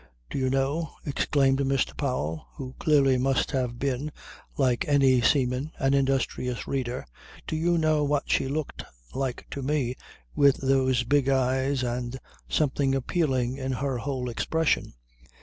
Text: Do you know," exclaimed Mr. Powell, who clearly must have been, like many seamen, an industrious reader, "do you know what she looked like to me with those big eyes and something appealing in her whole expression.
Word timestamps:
Do 0.31 0.39
you 0.39 0.49
know," 0.49 0.93
exclaimed 1.05 1.59
Mr. 1.59 1.95
Powell, 1.95 2.47
who 2.55 2.73
clearly 2.79 3.19
must 3.19 3.51
have 3.51 3.77
been, 3.77 4.11
like 4.57 4.87
many 4.87 5.21
seamen, 5.21 5.73
an 5.77 5.93
industrious 5.93 6.67
reader, 6.67 7.05
"do 7.45 7.55
you 7.55 7.77
know 7.77 8.03
what 8.03 8.23
she 8.27 8.47
looked 8.47 8.83
like 9.13 9.45
to 9.51 9.61
me 9.61 9.95
with 10.35 10.55
those 10.57 11.03
big 11.03 11.29
eyes 11.29 11.83
and 11.83 12.17
something 12.49 12.95
appealing 12.95 13.57
in 13.57 13.73
her 13.73 13.99
whole 13.99 14.27
expression. 14.27 14.95